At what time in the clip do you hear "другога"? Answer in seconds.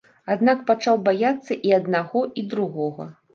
2.55-3.09